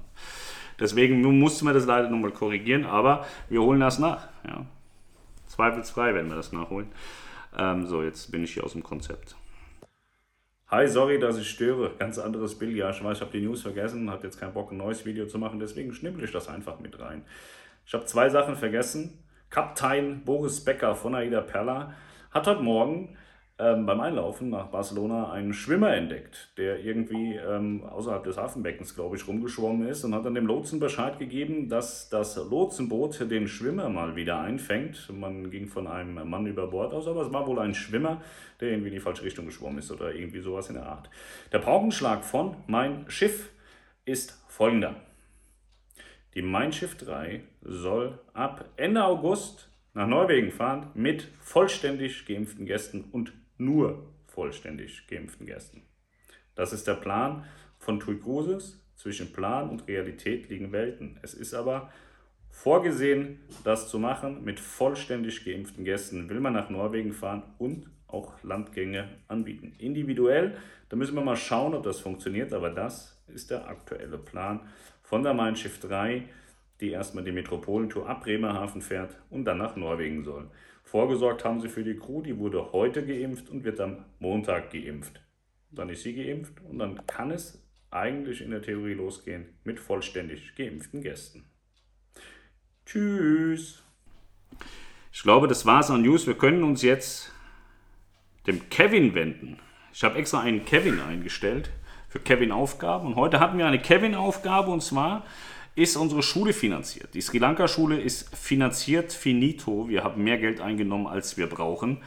Deswegen 0.79 1.23
mussten 1.39 1.65
wir 1.65 1.73
das 1.73 1.87
leider 1.87 2.11
nochmal 2.11 2.33
korrigieren, 2.33 2.85
aber 2.85 3.27
wir 3.49 3.63
holen 3.63 3.81
das 3.81 3.99
nach. 3.99 4.29
Ja. 4.47 4.67
Zweifelsfrei 5.47 6.13
werden 6.13 6.29
wir 6.29 6.37
das 6.37 6.53
nachholen. 6.53 6.89
Ähm, 7.57 7.87
so, 7.87 8.03
jetzt 8.03 8.31
bin 8.31 8.45
ich 8.45 8.53
hier 8.53 8.65
aus 8.65 8.73
dem 8.73 8.83
Konzept. 8.83 9.35
Hi, 10.69 10.89
sorry, 10.89 11.19
dass 11.19 11.37
ich 11.37 11.51
störe. 11.51 11.95
Ganz 11.99 12.19
anderes. 12.19 12.57
Ja, 12.59 12.89
ich 12.89 13.05
weiß, 13.05 13.19
ich 13.19 13.21
habe 13.21 13.33
die 13.33 13.45
News 13.45 13.61
vergessen, 13.61 14.11
habe 14.11 14.25
jetzt 14.25 14.41
keinen 14.41 14.55
Bock, 14.55 14.73
ein 14.73 14.79
neues 14.79 15.05
Video 15.05 15.27
zu 15.27 15.39
machen, 15.39 15.61
deswegen 15.61 15.93
schnippel 15.93 16.25
ich 16.25 16.33
das 16.33 16.49
einfach 16.49 16.81
mit 16.81 16.99
rein. 16.99 17.23
Ich 17.87 17.93
habe 17.93 18.07
zwei 18.07 18.31
Sachen 18.31 18.57
vergessen. 18.57 19.23
Kaptein 19.51 20.25
Boris 20.25 20.65
Becker 20.65 20.95
von 20.95 21.15
Aida 21.15 21.43
Perla 21.43 21.93
hat 22.31 22.47
heute 22.47 22.63
Morgen 22.63 23.15
ähm, 23.57 23.87
beim 23.87 24.01
Einlaufen 24.01 24.51
nach 24.51 24.67
Barcelona 24.67 25.31
einen 25.31 25.53
Schwimmer 25.53 25.95
entdeckt, 25.95 26.51
der 26.59 26.85
irgendwie 26.85 27.37
ähm, 27.37 27.85
außerhalb 27.85 28.25
des 28.25 28.37
Hafenbeckens, 28.37 28.97
glaube 28.97 29.15
ich, 29.15 29.29
rumgeschwommen 29.29 29.87
ist 29.87 30.03
und 30.03 30.13
hat 30.13 30.25
dann 30.25 30.35
dem 30.35 30.47
Lotsen 30.47 30.81
Bescheid 30.81 31.21
gegeben, 31.21 31.69
dass 31.69 32.09
das 32.09 32.37
Lotsenboot 32.37 33.31
den 33.31 33.47
Schwimmer 33.47 33.89
mal 33.89 34.17
wieder 34.17 34.41
einfängt. 34.41 35.09
Man 35.13 35.53
ging 35.53 35.69
von 35.69 35.87
einem 35.87 36.29
Mann 36.29 36.47
über 36.47 36.67
Bord 36.67 36.93
aus, 36.93 37.07
aber 37.07 37.23
es 37.23 37.33
war 37.33 37.47
wohl 37.47 37.61
ein 37.61 37.75
Schwimmer, 37.75 38.23
der 38.59 38.71
irgendwie 38.71 38.89
in 38.89 38.95
die 38.95 39.01
falsche 39.01 39.23
Richtung 39.23 39.47
geschwommen 39.47 39.79
ist 39.79 39.93
oder 39.93 40.13
irgendwie 40.13 40.41
sowas 40.41 40.69
in 40.69 40.75
der 40.75 40.87
Art. 40.87 41.09
Der 41.53 41.61
Paukenschlag 41.61 42.25
von 42.25 42.57
Mein 42.67 43.09
Schiff 43.09 43.51
ist 44.05 44.37
folgender. 44.49 44.97
Die 46.35 46.43
Mein 46.43 46.73
Schiff 46.73 46.97
3 46.97 47.45
soll 47.63 48.19
ab 48.33 48.65
Ende 48.77 49.05
August 49.05 49.69
nach 49.93 50.09
Norwegen 50.09 50.51
fahren 50.51 50.91
mit 50.95 51.29
vollständig 51.41 52.27
geimpften 52.27 52.67
Gästen 52.67 53.05
und 53.13 53.33
nur 53.59 54.07
vollständig 54.27 55.07
geimpften 55.09 55.47
Gästen. 55.47 55.83
Das 56.55 56.73
ist 56.73 56.87
der 56.87 56.95
Plan 56.95 57.45
von 57.79 58.01
TUI 58.01 58.19
Cruises. 58.19 58.81
Zwischen 58.97 59.33
Plan 59.33 59.69
und 59.71 59.89
Realität 59.89 60.49
liegen 60.49 60.71
Welten. 60.71 61.19
Es 61.23 61.35
ist 61.35 61.53
aber 61.53 61.93
vorgesehen, 62.51 63.41
das 63.65 63.89
zu 63.89 63.99
machen 63.99 64.45
mit 64.45 64.61
vollständig 64.61 65.45
geimpften 65.45 65.85
Gästen. 65.85 66.29
Will 66.29 66.41
man 66.41 66.53
nach 66.53 66.71
Norwegen 66.71 67.13
fahren 67.13 67.43
und 67.59 67.91
auch 68.07 68.33
Landgänge 68.43 69.09
anbieten. 69.29 69.75
Individuell, 69.79 70.57
da 70.89 70.97
müssen 70.97 71.17
wir 71.17 71.23
mal 71.23 71.37
schauen, 71.37 71.75
ob 71.75 71.83
das 71.83 72.01
funktioniert, 72.01 72.53
aber 72.53 72.71
das 72.71 73.21
ist 73.27 73.51
der 73.51 73.67
aktuelle 73.69 74.19
Plan 74.19 74.61
von 75.03 75.23
der 75.23 75.35
Mein 75.35 75.57
Schiff 75.57 75.81
3, 75.81 76.23
die 76.81 76.91
erstmal 76.91 77.25
die 77.25 77.33
Metropolentour 77.33 78.09
ab 78.09 78.23
Bremerhaven 78.23 78.81
fährt 78.81 79.17
und 79.31 79.45
dann 79.45 79.59
nach 79.59 79.77
Norwegen 79.77 80.25
soll. 80.25 80.49
Vorgesorgt 80.95 81.45
haben 81.45 81.61
sie 81.61 81.69
für 81.69 81.83
die 81.83 81.97
Crew, 81.97 82.23
die 82.23 82.39
wurde 82.39 82.71
heute 82.71 83.05
geimpft 83.05 83.51
und 83.51 83.65
wird 83.65 83.81
am 83.81 84.05
Montag 84.21 84.71
geimpft. 84.71 85.21
Dann 85.73 85.89
ist 85.89 86.05
sie 86.05 86.15
geimpft 86.15 86.53
und 86.71 86.79
dann 86.79 87.05
kann 87.09 87.33
es 87.33 87.61
eigentlich 87.91 88.41
in 88.41 88.53
der 88.53 88.63
Theorie 88.63 88.95
losgehen 88.95 89.47
mit 89.65 89.81
vollständig 89.81 90.55
geimpften 90.55 91.03
Gästen. 91.03 91.47
Tschüss. 92.87 93.83
Ich 95.13 95.25
glaube, 95.25 95.49
das 95.49 95.67
war's 95.67 95.91
an 95.91 96.03
News. 96.03 96.29
Wir 96.29 96.39
können 96.39 96.63
uns 96.63 96.83
jetzt 96.83 97.33
dem 98.47 98.69
Kevin 98.69 99.17
wenden. 99.17 99.59
Ich 99.93 100.05
habe 100.05 100.17
extra 100.17 100.43
einen 100.43 100.65
Kevin 100.65 101.01
eingestellt 101.01 101.71
für 102.09 102.21
Kevin-Aufgaben. 102.21 103.09
Und 103.09 103.17
heute 103.17 103.41
hatten 103.41 103.59
wir 103.59 103.67
eine 103.67 103.83
Kevin-Aufgabe 103.83 104.71
und 104.71 104.81
zwar 104.81 105.27
ist 105.75 105.97
unsere 105.97 106.23
Schule 106.23 106.53
finanziert. 106.53 107.15
Die 107.15 107.21
Sri 107.21 107.39
Lanka-Schule 107.39 108.01
ist 108.01 108.35
finanziert 108.35 109.13
finito. 109.13 109.89
Wir 109.89 110.05
haben 110.05 110.23
mehr 110.23 110.39
Geld 110.39 110.61
eingenommen, 110.61 111.07
als 111.07 111.37
wir 111.37 111.49
brauchen. 111.49 111.99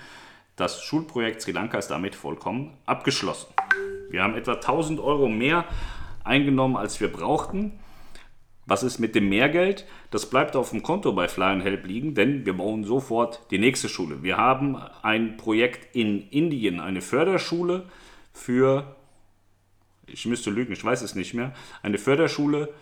Das 0.55 0.81
Schulprojekt 0.83 1.41
Sri 1.41 1.51
Lanka 1.51 1.77
ist 1.77 1.89
damit 1.89 2.15
vollkommen 2.15 2.73
abgeschlossen. 2.85 3.47
Wir 4.09 4.23
haben 4.23 4.35
etwa 4.35 4.53
1000 4.53 4.99
Euro 4.99 5.27
mehr 5.27 5.65
eingenommen, 6.23 6.77
als 6.77 6.99
wir 7.01 7.11
brauchten. 7.11 7.73
Was 8.65 8.83
ist 8.83 8.99
mit 8.99 9.15
dem 9.15 9.29
Mehrgeld? 9.29 9.85
Das 10.11 10.29
bleibt 10.29 10.55
auf 10.55 10.71
dem 10.71 10.83
Konto 10.83 11.13
bei 11.13 11.27
Fly 11.27 11.45
and 11.45 11.63
Help 11.63 11.85
liegen, 11.85 12.15
denn 12.15 12.45
wir 12.45 12.53
bauen 12.53 12.83
sofort 12.83 13.41
die 13.51 13.59
nächste 13.59 13.87
Schule. 13.87 14.23
Wir 14.23 14.37
haben 14.37 14.77
ein 15.01 15.37
Projekt 15.37 15.95
in 15.95 16.27
Indien, 16.29 16.79
eine 16.79 17.01
Förderschule 17.01 17.85
für 18.33 18.95
ich 20.07 20.25
müsste 20.25 20.49
lügen, 20.49 20.71
ich 20.71 20.83
weiß 20.83 21.01
es 21.01 21.15
nicht 21.15 21.33
mehr, 21.33 21.53
eine 21.83 21.97
Förderschule 21.97 22.73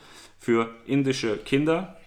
für 0.45 0.69
indische 0.85 1.37
Kinder. 1.37 1.97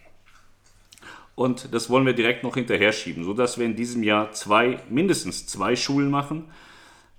Und 1.35 1.75
das 1.75 1.91
wollen 1.91 2.07
wir 2.07 2.13
direkt 2.13 2.45
noch 2.45 2.55
hinterher 2.55 2.93
schieben, 2.93 3.25
sodass 3.25 3.59
wir 3.59 3.67
in 3.67 3.75
diesem 3.75 4.05
Jahr 4.05 4.31
zwei, 4.31 4.79
mindestens 4.89 5.49
zwei 5.49 5.75
Schulen 5.75 6.09
machen. 6.09 6.45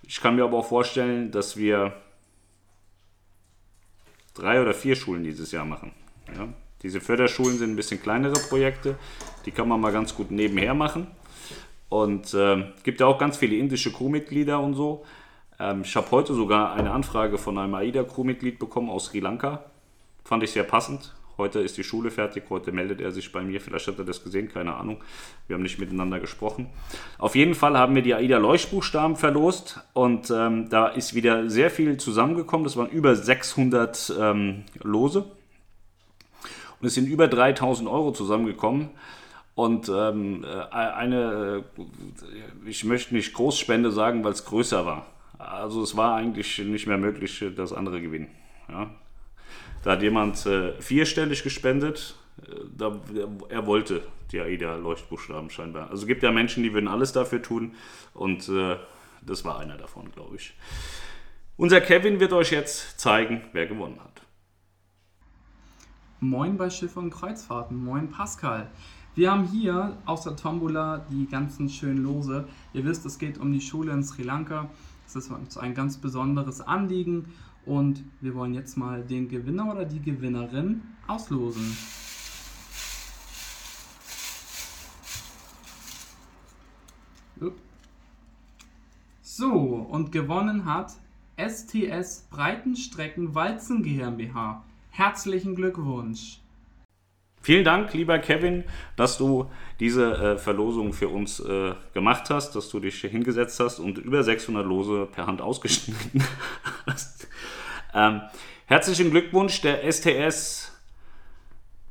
Ich 0.03 0.21
kann 0.21 0.37
mir 0.37 0.45
aber 0.45 0.59
auch 0.59 0.67
vorstellen, 0.67 1.29
dass 1.31 1.57
wir 1.57 1.91
drei 4.33 4.61
oder 4.61 4.73
vier 4.73 4.95
Schulen 4.95 5.25
dieses 5.25 5.51
Jahr 5.51 5.65
machen. 5.65 5.91
Ja? 6.33 6.47
Diese 6.83 7.01
Förderschulen 7.01 7.57
sind 7.57 7.71
ein 7.71 7.75
bisschen 7.75 8.01
kleinere 8.01 8.39
Projekte, 8.47 8.95
die 9.45 9.51
kann 9.51 9.67
man 9.67 9.81
mal 9.81 9.91
ganz 9.91 10.15
gut 10.15 10.31
nebenher 10.31 10.73
machen. 10.73 11.07
Und 11.89 12.33
äh, 12.33 12.63
gibt 12.83 13.01
ja 13.01 13.07
auch 13.07 13.19
ganz 13.19 13.35
viele 13.35 13.57
indische 13.57 13.91
Crewmitglieder 13.91 14.57
und 14.61 14.73
so. 14.73 15.03
Ähm, 15.59 15.81
ich 15.81 15.93
habe 15.97 16.09
heute 16.11 16.33
sogar 16.33 16.75
eine 16.75 16.91
Anfrage 16.91 17.37
von 17.37 17.57
einem 17.57 17.75
AIDA-Crewmitglied 17.75 18.57
bekommen 18.57 18.89
aus 18.89 19.07
Sri 19.07 19.19
Lanka. 19.19 19.65
Fand 20.23 20.43
ich 20.43 20.51
sehr 20.51 20.63
passend. 20.63 21.13
Heute 21.39 21.59
ist 21.59 21.77
die 21.77 21.85
Schule 21.85 22.11
fertig, 22.11 22.43
heute 22.49 22.73
meldet 22.73 22.99
er 22.99 23.13
sich 23.13 23.31
bei 23.31 23.41
mir. 23.41 23.61
Vielleicht 23.61 23.87
hat 23.87 23.97
er 23.97 24.03
das 24.03 24.23
gesehen, 24.23 24.49
keine 24.49 24.75
Ahnung. 24.75 25.01
Wir 25.47 25.53
haben 25.55 25.63
nicht 25.63 25.79
miteinander 25.79 26.19
gesprochen. 26.19 26.67
Auf 27.17 27.33
jeden 27.33 27.55
Fall 27.55 27.77
haben 27.77 27.95
wir 27.95 28.01
die 28.01 28.13
AIDA-Leuchtbuchstaben 28.13 29.15
verlost 29.15 29.79
und 29.93 30.29
ähm, 30.31 30.69
da 30.69 30.87
ist 30.87 31.15
wieder 31.15 31.49
sehr 31.49 31.71
viel 31.71 31.95
zusammengekommen. 31.95 32.65
Das 32.65 32.75
waren 32.75 32.89
über 32.89 33.15
600 33.15 34.13
ähm, 34.19 34.65
Lose 34.83 35.19
und 36.81 36.87
es 36.87 36.93
sind 36.93 37.07
über 37.07 37.29
3000 37.29 37.87
Euro 37.89 38.11
zusammengekommen. 38.11 38.89
Und 39.55 39.89
ähm, 39.89 40.45
äh, 40.45 40.73
eine, 40.73 41.63
äh, 41.77 42.69
ich 42.69 42.83
möchte 42.83 43.13
nicht 43.13 43.33
Großspende 43.33 43.91
sagen, 43.91 44.23
weil 44.23 44.31
es 44.31 44.45
größer 44.45 44.85
war. 44.85 45.05
Also 45.37 45.83
es 45.83 45.95
war 45.95 46.15
eigentlich 46.15 46.59
nicht 46.59 46.87
mehr 46.87 46.97
möglich, 46.97 47.43
dass 47.55 47.73
andere 47.73 48.01
gewinnen. 48.01 48.27
Ja. 48.69 48.89
Da 49.83 49.91
hat 49.91 50.01
jemand 50.01 50.45
äh, 50.45 50.79
vierstellig 50.81 51.43
gespendet. 51.43 52.15
Da, 52.75 52.99
er 53.49 53.65
wollte 53.65 54.01
die 54.31 54.39
AIDA-Leuchtbuchstaben 54.39 55.49
scheinbar. 55.49 55.89
Also 55.89 56.03
es 56.03 56.07
gibt 56.07 56.23
ja 56.23 56.31
Menschen, 56.31 56.63
die 56.63 56.73
würden 56.73 56.87
alles 56.87 57.11
dafür 57.11 57.41
tun. 57.41 57.75
Und 58.13 58.47
äh, 58.49 58.77
das 59.21 59.43
war 59.45 59.59
einer 59.59 59.77
davon, 59.77 60.11
glaube 60.11 60.37
ich. 60.37 60.53
Unser 61.57 61.81
Kevin 61.81 62.19
wird 62.19 62.31
euch 62.31 62.51
jetzt 62.51 62.99
zeigen, 62.99 63.41
wer 63.51 63.67
gewonnen 63.67 63.99
hat. 64.01 64.21
Moin 66.21 66.57
bei 66.57 66.69
Schiff 66.69 66.95
und 66.97 67.09
Kreuzfahrten. 67.09 67.77
Moin 67.83 68.09
Pascal. 68.09 68.69
Wir 69.15 69.31
haben 69.31 69.45
hier 69.45 69.97
aus 70.05 70.23
der 70.23 70.35
Tombola 70.35 71.05
die 71.09 71.27
ganzen 71.27 71.69
schönen 71.69 72.03
Lose. 72.03 72.47
Ihr 72.73 72.85
wisst, 72.85 73.05
es 73.05 73.19
geht 73.19 73.37
um 73.37 73.51
die 73.51 73.61
Schule 73.61 73.91
in 73.91 74.03
Sri 74.03 74.23
Lanka. 74.23 74.69
Es 75.07 75.15
ist 75.15 75.31
ein 75.57 75.73
ganz 75.73 75.97
besonderes 75.97 76.61
Anliegen 76.61 77.33
und 77.65 78.03
wir 78.21 78.35
wollen 78.35 78.53
jetzt 78.53 78.77
mal 78.77 79.03
den 79.03 79.29
Gewinner 79.29 79.71
oder 79.71 79.85
die 79.85 80.01
Gewinnerin 80.01 80.81
auslosen. 81.07 81.75
So, 89.39 89.53
und 89.53 90.11
gewonnen 90.11 90.65
hat 90.65 90.91
STS 91.37 92.27
Breitenstrecken 92.29 93.33
Walzen 93.35 93.83
GmbH. 93.83 94.65
Herzlichen 94.89 95.55
Glückwunsch! 95.55 96.39
Vielen 97.41 97.63
Dank, 97.63 97.93
lieber 97.93 98.19
Kevin, 98.19 98.65
dass 98.97 99.17
du 99.17 99.49
diese 99.79 100.11
äh, 100.11 100.37
Verlosung 100.37 100.91
für 100.91 101.07
uns 101.07 101.39
äh, 101.39 101.73
gemacht 101.93 102.29
hast, 102.29 102.53
dass 102.55 102.69
du 102.69 102.81
dich 102.81 102.99
hingesetzt 102.99 103.59
hast 103.61 103.79
und 103.79 103.97
über 103.97 104.23
600 104.23 104.65
Lose 104.65 105.07
per 105.09 105.25
Hand 105.25 105.41
ausgeschnitten 105.41 106.21
hast. 106.85 107.18
Ähm, 107.93 108.21
herzlichen 108.65 109.11
Glückwunsch, 109.11 109.61
der 109.61 109.89
STS 109.91 110.71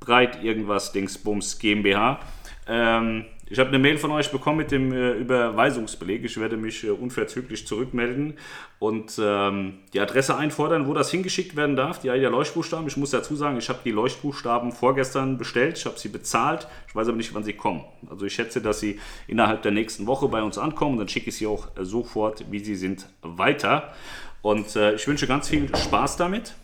Breit 0.00 0.42
irgendwas 0.42 0.92
Dingsbums 0.92 1.58
GmbH. 1.58 2.20
Ähm, 2.66 3.24
ich 3.50 3.58
habe 3.58 3.70
eine 3.70 3.78
Mail 3.78 3.96
von 3.96 4.10
euch 4.10 4.30
bekommen 4.30 4.58
mit 4.58 4.70
dem 4.70 4.92
äh, 4.92 5.12
Überweisungsbeleg. 5.12 6.22
Ich 6.24 6.38
werde 6.38 6.58
mich 6.58 6.84
äh, 6.84 6.90
unverzüglich 6.90 7.66
zurückmelden 7.66 8.34
und 8.78 9.18
ähm, 9.22 9.78
die 9.94 10.00
Adresse 10.00 10.36
einfordern, 10.36 10.86
wo 10.86 10.92
das 10.92 11.10
hingeschickt 11.10 11.56
werden 11.56 11.74
darf. 11.74 11.98
Die 11.98 12.08
der 12.08 12.30
Leuchtbuchstaben. 12.30 12.86
Ich 12.86 12.98
muss 12.98 13.10
dazu 13.10 13.36
sagen, 13.36 13.56
ich 13.56 13.70
habe 13.70 13.78
die 13.84 13.90
Leuchtbuchstaben 13.90 14.72
vorgestern 14.72 15.38
bestellt. 15.38 15.78
Ich 15.78 15.86
habe 15.86 15.98
sie 15.98 16.10
bezahlt. 16.10 16.68
Ich 16.88 16.94
weiß 16.94 17.08
aber 17.08 17.16
nicht, 17.16 17.32
wann 17.32 17.42
sie 17.42 17.54
kommen. 17.54 17.84
Also 18.10 18.26
ich 18.26 18.34
schätze, 18.34 18.60
dass 18.60 18.80
sie 18.80 19.00
innerhalb 19.26 19.62
der 19.62 19.72
nächsten 19.72 20.06
Woche 20.06 20.28
bei 20.28 20.42
uns 20.42 20.58
ankommen. 20.58 20.98
Dann 20.98 21.08
schicke 21.08 21.30
ich 21.30 21.36
sie 21.36 21.46
auch 21.46 21.68
äh, 21.76 21.86
sofort, 21.86 22.44
wie 22.50 22.58
sie 22.58 22.76
sind, 22.76 23.06
weiter. 23.22 23.94
Und 24.42 24.76
äh, 24.76 24.94
ich 24.94 25.06
wünsche 25.06 25.26
ganz 25.26 25.48
viel 25.48 25.74
Spaß 25.74 26.16
damit. 26.16 26.54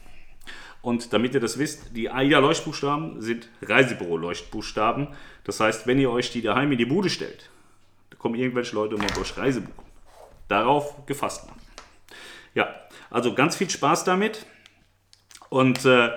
Und 0.83 1.13
damit 1.13 1.35
ihr 1.35 1.41
das 1.41 1.59
wisst, 1.59 1.97
die 1.97 2.11
AIDA-Leuchtbuchstaben 2.11 3.21
sind 3.23 3.49
Reisebüro-Leuchtbuchstaben. 3.63 5.09
Das 5.45 5.59
heißt, 5.61 5.87
wenn 5.87 5.99
ihr 5.99 6.11
euch 6.11 6.31
die 6.31 6.43
daheim 6.43 6.73
in 6.73 6.79
die 6.79 6.85
Bude 6.85 7.09
stellt, 7.09 7.51
da 8.11 8.17
kommen 8.17 8.35
irgendwelche 8.35 8.75
Leute 8.75 8.97
mal 8.97 9.11
durch 9.15 9.37
Reisebuch. 9.37 9.85
Darauf 10.49 11.07
gefasst 11.07 11.47
machen. 11.47 11.61
Ja, 12.55 12.75
also 13.11 13.35
ganz 13.35 13.57
viel 13.57 13.71
Spaß 13.71 14.05
damit. 14.05 14.45
Und 15.49 15.85
äh, 15.87 16.11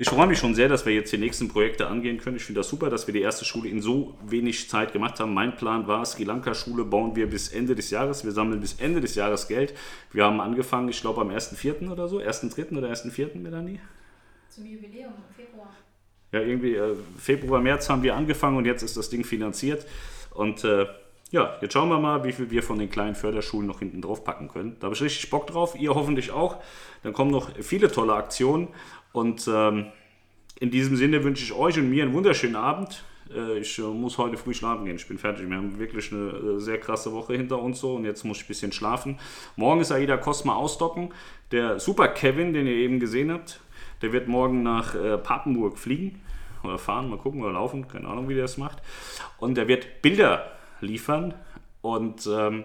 ich 0.00 0.08
freue 0.08 0.26
mich 0.26 0.38
schon 0.38 0.54
sehr, 0.54 0.66
dass 0.66 0.86
wir 0.86 0.94
jetzt 0.94 1.12
die 1.12 1.18
nächsten 1.18 1.48
Projekte 1.48 1.86
angehen 1.86 2.16
können. 2.16 2.36
Ich 2.36 2.44
finde 2.44 2.60
das 2.60 2.70
super, 2.70 2.88
dass 2.88 3.06
wir 3.06 3.12
die 3.12 3.20
erste 3.20 3.44
Schule 3.44 3.68
in 3.68 3.82
so 3.82 4.16
wenig 4.24 4.70
Zeit 4.70 4.94
gemacht 4.94 5.20
haben. 5.20 5.34
Mein 5.34 5.54
Plan 5.54 5.86
war, 5.88 6.06
Sri 6.06 6.24
Lanka 6.24 6.54
Schule 6.54 6.86
bauen 6.86 7.16
wir 7.16 7.28
bis 7.28 7.48
Ende 7.52 7.74
des 7.74 7.90
Jahres. 7.90 8.24
Wir 8.24 8.32
sammeln 8.32 8.62
bis 8.62 8.80
Ende 8.80 9.02
des 9.02 9.14
Jahres 9.14 9.46
Geld. 9.46 9.74
Wir 10.10 10.24
haben 10.24 10.40
angefangen, 10.40 10.88
ich 10.88 11.02
glaube 11.02 11.20
am 11.20 11.28
1.4. 11.28 11.90
oder 11.90 12.08
so, 12.08 12.16
1.3. 12.16 12.78
oder 12.78 12.88
1.4. 12.88 13.36
Melanie? 13.36 13.78
Zum 14.48 14.64
Jubiläum 14.64 15.12
im 15.28 15.34
Februar. 15.36 15.68
Ja, 16.32 16.40
irgendwie 16.40 16.76
äh, 16.76 16.94
Februar, 17.18 17.60
März 17.60 17.90
haben 17.90 18.02
wir 18.02 18.16
angefangen 18.16 18.56
und 18.56 18.64
jetzt 18.64 18.82
ist 18.82 18.96
das 18.96 19.10
Ding 19.10 19.22
finanziert. 19.22 19.84
Und 20.30 20.64
äh, 20.64 20.86
ja, 21.30 21.58
jetzt 21.60 21.74
schauen 21.74 21.90
wir 21.90 21.98
mal, 21.98 22.24
wie 22.24 22.32
viel 22.32 22.50
wir 22.50 22.62
von 22.62 22.78
den 22.78 22.90
kleinen 22.90 23.14
Förderschulen 23.14 23.66
noch 23.66 23.80
hinten 23.80 24.00
drauf 24.00 24.24
packen 24.24 24.48
können. 24.48 24.76
Da 24.80 24.86
habe 24.86 24.94
ich 24.94 25.02
richtig 25.02 25.28
Bock 25.30 25.46
drauf, 25.46 25.76
ihr 25.78 25.94
hoffentlich 25.94 26.32
auch. 26.32 26.56
Dann 27.02 27.12
kommen 27.12 27.30
noch 27.30 27.50
viele 27.60 27.92
tolle 27.92 28.14
Aktionen. 28.14 28.68
Und 29.12 29.48
ähm, 29.52 29.86
in 30.58 30.70
diesem 30.70 30.96
Sinne 30.96 31.24
wünsche 31.24 31.42
ich 31.42 31.52
euch 31.52 31.78
und 31.78 31.90
mir 31.90 32.04
einen 32.04 32.12
wunderschönen 32.12 32.56
Abend. 32.56 33.04
Äh, 33.34 33.58
ich 33.58 33.78
äh, 33.78 33.82
muss 33.82 34.18
heute 34.18 34.36
früh 34.36 34.54
schlafen 34.54 34.84
gehen. 34.84 34.96
Ich 34.96 35.08
bin 35.08 35.18
fertig. 35.18 35.48
Wir 35.48 35.56
haben 35.56 35.78
wirklich 35.78 36.12
eine 36.12 36.30
äh, 36.30 36.58
sehr 36.60 36.78
krasse 36.78 37.12
Woche 37.12 37.34
hinter 37.34 37.60
uns 37.60 37.80
so 37.80 37.96
und 37.96 38.04
jetzt 38.04 38.24
muss 38.24 38.38
ich 38.38 38.44
ein 38.44 38.48
bisschen 38.48 38.72
schlafen. 38.72 39.18
Morgen 39.56 39.80
ist 39.80 39.92
Aida 39.92 40.16
Cosma 40.16 40.54
ausdocken. 40.54 41.12
Der 41.50 41.80
Super 41.80 42.08
Kevin, 42.08 42.52
den 42.52 42.66
ihr 42.66 42.74
eben 42.74 43.00
gesehen 43.00 43.32
habt, 43.32 43.60
der 44.02 44.12
wird 44.12 44.28
morgen 44.28 44.62
nach 44.62 44.94
äh, 44.94 45.18
Papenburg 45.18 45.78
fliegen 45.78 46.20
oder 46.62 46.78
fahren, 46.78 47.08
mal 47.08 47.18
gucken 47.18 47.42
oder 47.42 47.52
laufen, 47.52 47.88
keine 47.88 48.08
Ahnung, 48.08 48.28
wie 48.28 48.34
der 48.34 48.44
das 48.44 48.58
macht. 48.58 48.78
Und 49.38 49.56
der 49.56 49.68
wird 49.68 50.02
Bilder 50.02 50.52
liefern 50.80 51.34
und 51.80 52.28
ähm, 52.30 52.64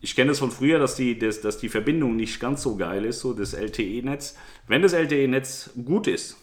ich 0.00 0.14
kenne 0.14 0.30
es 0.30 0.38
von 0.38 0.50
früher, 0.50 0.78
dass 0.78 0.94
die, 0.94 1.18
dass, 1.18 1.40
dass 1.40 1.58
die 1.58 1.68
Verbindung 1.68 2.16
nicht 2.16 2.38
ganz 2.40 2.62
so 2.62 2.76
geil 2.76 3.04
ist, 3.04 3.20
so 3.20 3.32
das 3.32 3.52
LTE-Netz. 3.52 4.36
Wenn 4.66 4.82
das 4.82 4.92
LTE-Netz 4.92 5.70
gut 5.84 6.06
ist, 6.06 6.36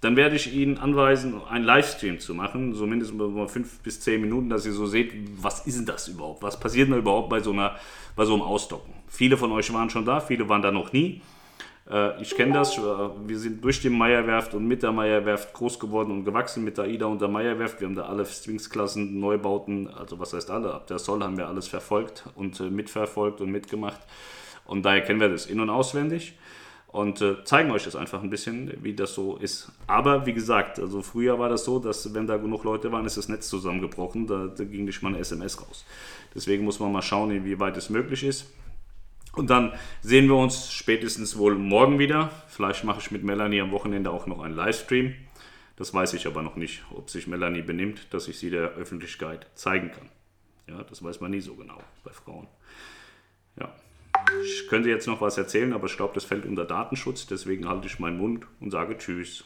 dann 0.00 0.16
werde 0.16 0.36
ich 0.36 0.54
Ihnen 0.54 0.78
anweisen, 0.78 1.42
einen 1.48 1.64
Livestream 1.64 2.20
zu 2.20 2.32
machen, 2.32 2.72
so 2.72 2.86
mindestens 2.86 3.18
mal 3.18 3.48
fünf 3.48 3.80
bis 3.80 4.00
zehn 4.00 4.20
Minuten, 4.20 4.48
dass 4.48 4.64
ihr 4.64 4.72
so 4.72 4.86
seht, 4.86 5.12
was 5.42 5.66
ist 5.66 5.76
denn 5.76 5.86
das 5.86 6.06
überhaupt? 6.08 6.42
Was 6.42 6.58
passiert 6.58 6.88
denn 6.88 6.98
überhaupt 6.98 7.28
bei 7.28 7.40
so, 7.40 7.52
einer, 7.52 7.76
bei 8.14 8.24
so 8.24 8.34
einem 8.34 8.42
Ausdocken? 8.42 8.94
Viele 9.08 9.36
von 9.36 9.50
euch 9.50 9.72
waren 9.72 9.90
schon 9.90 10.04
da, 10.04 10.20
viele 10.20 10.48
waren 10.48 10.62
da 10.62 10.70
noch 10.70 10.92
nie. 10.92 11.20
Äh, 11.90 12.20
ich 12.20 12.34
kenne 12.34 12.54
das, 12.54 12.76
äh, 12.76 12.80
wir 12.80 13.38
sind 13.38 13.64
durch 13.64 13.80
die 13.80 13.90
Meierwerft 13.90 14.54
und 14.54 14.66
mit 14.66 14.82
der 14.82 14.92
Meierwerft 14.92 15.52
groß 15.54 15.78
geworden 15.78 16.10
und 16.10 16.24
gewachsen, 16.24 16.64
mit 16.64 16.78
der 16.78 16.84
AIDA 16.84 17.06
und 17.06 17.20
der 17.20 17.28
Meierwerft. 17.28 17.80
Wir 17.80 17.88
haben 17.88 17.94
da 17.94 18.06
alle 18.06 18.24
Swings-Klassen, 18.24 19.18
Neubauten, 19.18 19.88
also 19.88 20.18
was 20.18 20.32
heißt 20.32 20.50
alle, 20.50 20.74
ab 20.74 20.86
der 20.86 20.98
Soll 20.98 21.22
haben 21.22 21.36
wir 21.36 21.48
alles 21.48 21.68
verfolgt 21.68 22.24
und 22.34 22.60
äh, 22.60 22.64
mitverfolgt 22.64 23.40
und 23.40 23.50
mitgemacht. 23.50 24.00
Und 24.66 24.84
daher 24.84 25.00
kennen 25.00 25.20
wir 25.20 25.30
das 25.30 25.46
in- 25.46 25.60
und 25.60 25.70
auswendig 25.70 26.34
und 26.88 27.20
äh, 27.20 27.42
zeigen 27.44 27.70
euch 27.70 27.84
das 27.84 27.96
einfach 27.96 28.22
ein 28.22 28.30
bisschen, 28.30 28.72
wie 28.82 28.94
das 28.94 29.14
so 29.14 29.36
ist. 29.36 29.70
Aber 29.86 30.26
wie 30.26 30.32
gesagt, 30.32 30.78
also 30.78 31.02
früher 31.02 31.38
war 31.38 31.48
das 31.48 31.64
so, 31.64 31.78
dass 31.78 32.12
wenn 32.14 32.26
da 32.26 32.36
genug 32.36 32.64
Leute 32.64 32.90
waren, 32.92 33.06
ist 33.06 33.16
das 33.16 33.28
Netz 33.28 33.48
zusammengebrochen, 33.48 34.26
da, 34.26 34.46
da 34.46 34.64
ging 34.64 34.84
nicht 34.84 35.02
mal 35.02 35.08
eine 35.08 35.18
SMS 35.18 35.60
raus. 35.60 35.84
Deswegen 36.34 36.64
muss 36.64 36.80
man 36.80 36.92
mal 36.92 37.02
schauen, 37.02 37.30
inwieweit 37.30 37.76
es 37.76 37.88
möglich 37.88 38.24
ist. 38.24 38.46
Und 39.38 39.50
dann 39.50 39.72
sehen 40.02 40.26
wir 40.26 40.36
uns 40.36 40.72
spätestens 40.72 41.38
wohl 41.38 41.54
morgen 41.54 41.98
wieder. 41.98 42.30
Vielleicht 42.48 42.84
mache 42.84 43.00
ich 43.00 43.10
mit 43.10 43.22
Melanie 43.22 43.60
am 43.60 43.70
Wochenende 43.70 44.10
auch 44.10 44.26
noch 44.26 44.40
einen 44.40 44.56
Livestream. 44.56 45.14
Das 45.76 45.94
weiß 45.94 46.14
ich 46.14 46.26
aber 46.26 46.42
noch 46.42 46.56
nicht, 46.56 46.82
ob 46.90 47.08
sich 47.08 47.28
Melanie 47.28 47.62
benimmt, 47.62 48.08
dass 48.10 48.26
ich 48.26 48.36
sie 48.36 48.50
der 48.50 48.70
Öffentlichkeit 48.70 49.46
zeigen 49.54 49.92
kann. 49.92 50.08
Ja, 50.66 50.82
das 50.82 51.02
weiß 51.04 51.20
man 51.20 51.30
nie 51.30 51.40
so 51.40 51.54
genau 51.54 51.78
bei 52.02 52.10
Frauen. 52.10 52.48
Ja. 53.60 53.72
Ich 54.44 54.66
könnte 54.68 54.88
jetzt 54.88 55.06
noch 55.06 55.20
was 55.20 55.38
erzählen, 55.38 55.72
aber 55.72 55.86
ich 55.86 55.96
glaube, 55.96 56.14
das 56.14 56.24
fällt 56.24 56.44
unter 56.44 56.64
Datenschutz. 56.64 57.26
Deswegen 57.26 57.68
halte 57.68 57.86
ich 57.86 58.00
meinen 58.00 58.18
Mund 58.18 58.44
und 58.58 58.72
sage 58.72 58.98
Tschüss. 58.98 59.44